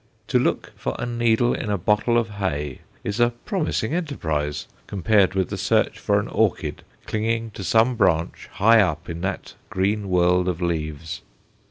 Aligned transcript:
To 0.29 0.39
look 0.39 0.71
for 0.75 0.95
a 0.97 1.05
needle 1.05 1.53
in 1.53 1.69
a 1.69 1.77
bottle 1.77 2.17
of 2.17 2.27
hay 2.29 2.79
is 3.03 3.19
a 3.19 3.29
promising 3.45 3.93
enterprise 3.93 4.65
compared 4.87 5.35
with 5.35 5.49
the 5.49 5.59
search 5.59 5.99
for 5.99 6.19
an 6.19 6.27
orchid 6.29 6.83
clinging 7.05 7.51
to 7.51 7.63
some 7.63 7.95
branch 7.95 8.49
high 8.53 8.81
up 8.81 9.11
in 9.11 9.21
that 9.21 9.53
green 9.69 10.09
world 10.09 10.47
of 10.47 10.59
leaves. 10.59 11.21